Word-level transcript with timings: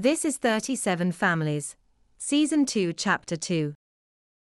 This 0.00 0.24
is 0.24 0.36
37 0.36 1.10
Families, 1.10 1.74
Season 2.18 2.64
2, 2.64 2.92
Chapter 2.92 3.34
2. 3.34 3.74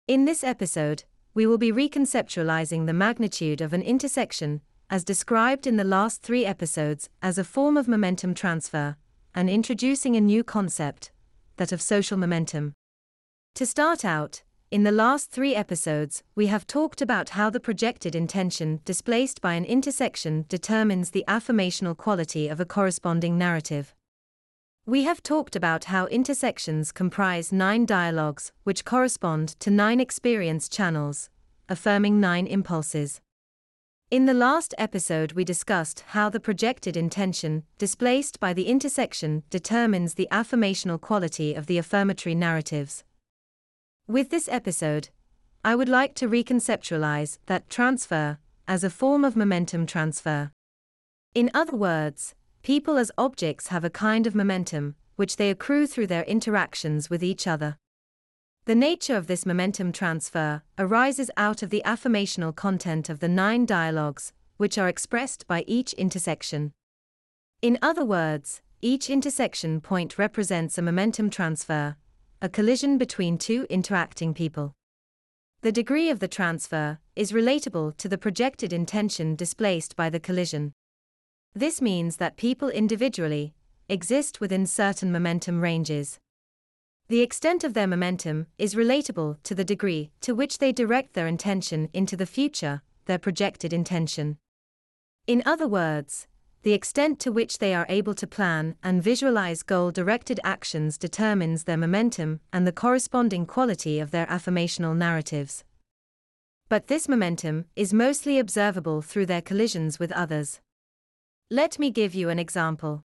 In 0.06 0.24
this 0.24 0.44
episode, 0.44 1.02
we 1.34 1.44
will 1.44 1.58
be 1.58 1.72
reconceptualizing 1.72 2.86
the 2.86 2.92
magnitude 2.92 3.60
of 3.60 3.72
an 3.72 3.82
intersection, 3.82 4.60
as 4.90 5.02
described 5.02 5.66
in 5.66 5.76
the 5.76 5.82
last 5.82 6.22
three 6.22 6.46
episodes, 6.46 7.08
as 7.20 7.36
a 7.36 7.42
form 7.42 7.76
of 7.76 7.88
momentum 7.88 8.32
transfer, 8.32 8.94
and 9.34 9.50
introducing 9.50 10.14
a 10.14 10.20
new 10.20 10.44
concept 10.44 11.10
that 11.56 11.72
of 11.72 11.82
social 11.82 12.16
momentum. 12.16 12.72
To 13.56 13.66
start 13.66 14.04
out, 14.04 14.44
in 14.70 14.84
the 14.84 14.92
last 14.92 15.32
three 15.32 15.56
episodes, 15.56 16.22
we 16.36 16.46
have 16.46 16.64
talked 16.64 17.02
about 17.02 17.30
how 17.30 17.50
the 17.50 17.58
projected 17.58 18.14
intention 18.14 18.82
displaced 18.84 19.40
by 19.40 19.54
an 19.54 19.64
intersection 19.64 20.44
determines 20.48 21.10
the 21.10 21.24
affirmational 21.26 21.96
quality 21.96 22.46
of 22.46 22.60
a 22.60 22.64
corresponding 22.64 23.36
narrative. 23.36 23.96
We 24.86 25.04
have 25.04 25.22
talked 25.22 25.54
about 25.54 25.84
how 25.84 26.06
intersections 26.06 26.90
comprise 26.90 27.52
nine 27.52 27.84
dialogues, 27.84 28.50
which 28.64 28.84
correspond 28.84 29.50
to 29.60 29.70
nine 29.70 30.00
experience 30.00 30.68
channels, 30.68 31.28
affirming 31.68 32.18
nine 32.18 32.46
impulses. 32.46 33.20
In 34.10 34.26
the 34.26 34.34
last 34.34 34.74
episode, 34.78 35.32
we 35.32 35.44
discussed 35.44 36.00
how 36.08 36.30
the 36.30 36.40
projected 36.40 36.96
intention, 36.96 37.62
displaced 37.78 38.40
by 38.40 38.52
the 38.52 38.66
intersection, 38.66 39.44
determines 39.50 40.14
the 40.14 40.26
affirmational 40.32 41.00
quality 41.00 41.54
of 41.54 41.66
the 41.66 41.78
affirmatory 41.78 42.34
narratives. 42.34 43.04
With 44.08 44.30
this 44.30 44.48
episode, 44.48 45.10
I 45.62 45.76
would 45.76 45.88
like 45.88 46.14
to 46.16 46.28
reconceptualize 46.28 47.38
that 47.46 47.68
transfer 47.68 48.38
as 48.66 48.82
a 48.82 48.90
form 48.90 49.24
of 49.24 49.36
momentum 49.36 49.86
transfer. 49.86 50.50
In 51.34 51.50
other 51.54 51.76
words, 51.76 52.34
people 52.62 52.98
as 52.98 53.10
objects 53.16 53.68
have 53.68 53.84
a 53.84 53.90
kind 53.90 54.26
of 54.26 54.34
momentum, 54.34 54.94
which 55.16 55.36
they 55.36 55.50
accrue 55.50 55.86
through 55.86 56.06
their 56.06 56.24
interactions 56.24 57.10
with 57.10 57.22
each 57.22 57.46
other. 57.46 57.76
The 58.66 58.74
nature 58.74 59.16
of 59.16 59.26
this 59.26 59.46
momentum 59.46 59.92
transfer 59.92 60.62
arises 60.78 61.30
out 61.36 61.62
of 61.62 61.70
the 61.70 61.82
affirmational 61.84 62.54
content 62.54 63.08
of 63.08 63.20
the 63.20 63.28
nine 63.28 63.66
dialogues, 63.66 64.32
which 64.58 64.76
are 64.78 64.88
expressed 64.88 65.46
by 65.46 65.64
each 65.66 65.92
intersection. 65.94 66.72
In 67.62 67.78
other 67.80 68.04
words, 68.04 68.62
each 68.82 69.10
intersection 69.10 69.80
point 69.80 70.18
represents 70.18 70.78
a 70.78 70.82
momentum 70.82 71.30
transfer, 71.30 71.96
a 72.42 72.48
collision 72.48 72.96
between 72.96 73.38
two 73.38 73.66
interacting 73.68 74.32
people. 74.32 74.74
The 75.62 75.72
degree 75.72 76.08
of 76.08 76.20
the 76.20 76.28
transfer 76.28 76.98
is 77.14 77.32
relatable 77.32 77.96
to 77.98 78.08
the 78.08 78.16
projected 78.16 78.72
intention 78.72 79.36
displaced 79.36 79.96
by 79.96 80.08
the 80.08 80.20
collision. 80.20 80.72
This 81.54 81.82
means 81.82 82.18
that 82.18 82.36
people 82.36 82.68
individually 82.68 83.54
exist 83.88 84.40
within 84.40 84.66
certain 84.66 85.10
momentum 85.10 85.60
ranges. 85.60 86.18
The 87.08 87.22
extent 87.22 87.64
of 87.64 87.74
their 87.74 87.88
momentum 87.88 88.46
is 88.56 88.76
relatable 88.76 89.42
to 89.42 89.54
the 89.56 89.64
degree 89.64 90.12
to 90.20 90.32
which 90.32 90.58
they 90.58 90.70
direct 90.70 91.14
their 91.14 91.26
intention 91.26 91.88
into 91.92 92.16
the 92.16 92.26
future, 92.26 92.82
their 93.06 93.18
projected 93.18 93.72
intention. 93.72 94.38
In 95.26 95.42
other 95.44 95.66
words, 95.66 96.28
the 96.62 96.72
extent 96.72 97.18
to 97.20 97.32
which 97.32 97.58
they 97.58 97.74
are 97.74 97.86
able 97.88 98.14
to 98.14 98.28
plan 98.28 98.76
and 98.84 99.02
visualize 99.02 99.64
goal 99.64 99.90
directed 99.90 100.38
actions 100.44 100.96
determines 100.96 101.64
their 101.64 101.76
momentum 101.76 102.38
and 102.52 102.64
the 102.64 102.72
corresponding 102.72 103.44
quality 103.44 103.98
of 103.98 104.12
their 104.12 104.26
affirmational 104.26 104.96
narratives. 104.96 105.64
But 106.68 106.86
this 106.86 107.08
momentum 107.08 107.64
is 107.74 107.92
mostly 107.92 108.38
observable 108.38 109.02
through 109.02 109.26
their 109.26 109.42
collisions 109.42 109.98
with 109.98 110.12
others. 110.12 110.60
Let 111.52 111.80
me 111.80 111.90
give 111.90 112.14
you 112.14 112.28
an 112.28 112.38
example. 112.38 113.02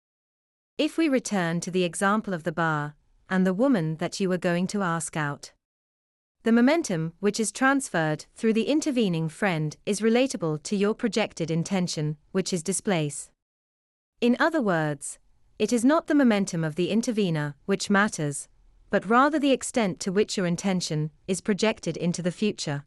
If 0.78 1.00
we 1.00 1.10
return 1.10 1.62
to 1.62 1.72
the 1.72 1.84
example 1.84 2.32
of 2.32 2.44
the 2.44 2.52
bar, 2.52 2.94
and 3.28 3.44
the 3.44 3.56
woman 3.56 3.96
that 3.96 4.20
you 4.20 4.30
were 4.30 4.38
going 4.38 4.68
to 4.68 4.84
ask 4.84 5.18
out. 5.18 5.52
The 6.44 6.52
momentum, 6.52 7.14
which 7.20 7.40
is 7.40 7.52
transferred 7.52 8.28
through 8.36 8.54
the 8.54 8.68
intervening 8.68 9.30
friend, 9.30 9.76
is 9.88 10.00
relatable 10.00 10.62
to 10.62 10.76
your 10.76 10.94
projected 10.94 11.50
intention, 11.50 12.18
which 12.34 12.54
is 12.54 12.62
displace. 12.62 13.32
In 14.22 14.38
other 14.40 14.62
words, 14.62 15.18
it 15.58 15.74
is 15.74 15.84
not 15.84 16.06
the 16.06 16.14
momentum 16.14 16.64
of 16.64 16.76
the 16.76 16.92
intervener 16.92 17.56
which 17.66 17.90
matters, 17.90 18.48
but 18.92 19.10
rather 19.10 19.40
the 19.40 19.54
extent 19.54 20.00
to 20.02 20.12
which 20.12 20.38
your 20.38 20.46
intention 20.46 21.10
is 21.28 21.42
projected 21.42 21.98
into 21.98 22.22
the 22.22 22.32
future. 22.32 22.86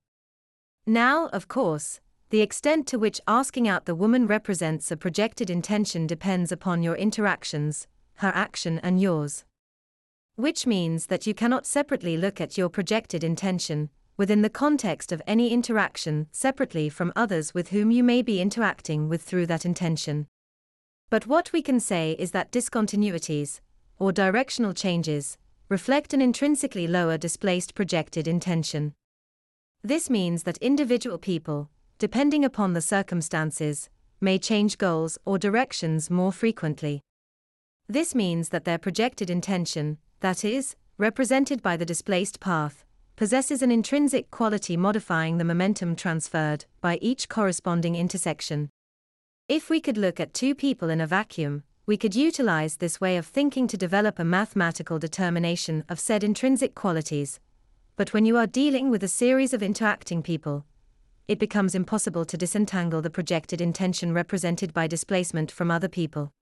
Now, 0.87 1.27
of 1.31 1.49
course, 1.49 1.99
the 2.31 2.43
extent 2.43 2.87
to 2.87 2.99
which 2.99 3.21
asking 3.27 3.67
out 3.67 3.87
the 3.87 3.95
woman 3.95 4.27
represents 4.27 4.91
a 4.91 4.97
projected 4.97 5.49
intention 5.49 6.07
depends 6.07 6.53
upon 6.53 6.83
your 6.83 6.95
interactions, 6.95 7.87
her 8.17 8.33
action 8.35 8.79
and 8.81 9.01
yours. 9.01 9.45
Which 10.37 10.67
means 10.67 11.07
that 11.07 11.27
you 11.27 11.33
cannot 11.33 11.67
separately 11.67 12.17
look 12.17 12.41
at 12.41 12.59
your 12.59 12.69
projected 12.69 13.25
intention, 13.25 13.89
within 14.19 14.43
the 14.43 14.51
context 14.51 15.11
of 15.11 15.23
any 15.27 15.51
interaction, 15.51 16.27
separately 16.31 16.89
from 16.89 17.13
others 17.17 17.55
with 17.55 17.71
whom 17.71 17.91
you 17.91 18.05
may 18.05 18.21
be 18.21 18.43
interacting 18.43 19.09
with 19.09 19.23
through 19.23 19.47
that 19.47 19.65
intention. 19.65 20.27
But 21.09 21.27
what 21.27 21.53
we 21.53 21.63
can 21.63 21.81
say 21.81 22.15
is 22.19 22.33
that 22.33 22.53
discontinuities, 22.53 23.61
or 23.99 24.13
directional 24.13 24.75
changes, 24.75 25.39
reflect 25.71 26.13
an 26.13 26.21
intrinsically 26.21 26.87
lower 26.87 27.17
displaced 27.17 27.75
projected 27.75 28.29
intention. 28.29 28.93
This 29.83 30.11
means 30.11 30.43
that 30.43 30.59
individual 30.59 31.19
people, 31.19 31.71
depending 31.99 32.45
upon 32.45 32.73
the 32.73 32.81
circumstances, 32.81 33.91
may 34.21 34.39
change 34.39 34.79
goals 34.79 35.19
or 35.25 35.39
directions 35.39 36.11
more 36.11 36.33
frequently. 36.33 37.01
This 37.89 38.15
means 38.15 38.51
that 38.51 38.65
their 38.65 38.79
projected 38.79 39.31
intention, 39.31 39.99
that 40.21 40.45
is, 40.45 40.77
represented 40.97 41.63
by 41.63 41.77
the 41.77 41.87
displaced 41.87 42.39
path, 42.39 42.85
possesses 43.17 43.63
an 43.63 43.73
intrinsic 43.73 44.31
quality 44.31 44.77
modifying 44.77 45.39
the 45.39 45.45
momentum 45.45 45.97
transferred 45.97 46.67
by 46.81 46.99
each 47.03 47.29
corresponding 47.29 47.97
intersection. 47.97 48.71
If 49.49 49.69
we 49.69 49.81
could 49.81 49.97
look 49.97 50.21
at 50.21 50.35
two 50.35 50.55
people 50.55 50.91
in 50.91 51.01
a 51.01 51.07
vacuum, 51.07 51.65
we 51.87 51.97
could 51.97 52.15
utilize 52.15 52.77
this 52.77 53.01
way 53.01 53.17
of 53.17 53.27
thinking 53.27 53.67
to 53.67 53.77
develop 53.77 54.19
a 54.19 54.25
mathematical 54.25 54.99
determination 54.99 55.85
of 55.89 55.99
said 55.99 56.23
intrinsic 56.23 56.75
qualities. 56.75 57.41
But 57.97 58.13
when 58.13 58.25
you 58.25 58.37
are 58.37 58.47
dealing 58.47 58.91
with 58.91 59.03
a 59.03 59.09
series 59.09 59.55
of 59.55 59.63
interacting 59.63 60.23
people, 60.23 60.65
it 61.29 61.39
becomes 61.39 61.75
impossible 61.75 62.25
to 62.25 62.39
disentangle 62.39 63.03
the 63.03 63.11
projected 63.11 63.61
intention 63.61 64.15
represented 64.15 64.73
by 64.73 64.87
displacement 64.87 65.53
from 65.53 65.71
other 65.71 65.89
people. 65.89 66.33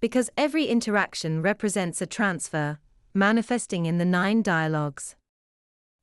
Because 0.00 0.30
every 0.36 0.66
interaction 0.66 1.40
represents 1.42 2.02
a 2.02 2.06
transfer, 2.06 2.78
manifesting 3.14 3.86
in 3.86 3.98
the 3.98 4.04
nine 4.04 4.42
dialogues. 4.42 5.14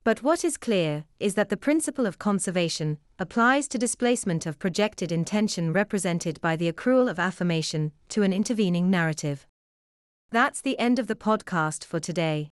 But 0.06 0.23
what 0.23 0.45
is 0.45 0.56
clear 0.56 1.03
is 1.19 1.35
that 1.35 1.50
the 1.50 1.57
principle 1.57 2.06
of 2.06 2.18
conservation 2.18 2.97
applies 3.19 3.68
to 3.68 3.78
displacement 3.78 4.45
of 4.45 4.57
projected 4.57 5.12
intention 5.12 5.74
represented 5.74 6.39
by 6.39 6.56
the 6.56 6.72
accrual 6.72 7.09
of 7.09 7.19
affirmation 7.19 7.91
to 8.09 8.24
an 8.24 8.31
intervening 8.31 8.89
narrative. 8.89 9.45
That's 10.31 10.62
the 10.62 10.79
end 10.79 10.97
of 10.97 11.07
the 11.07 11.16
podcast 11.16 11.84
for 11.84 12.00
today. 12.00 12.51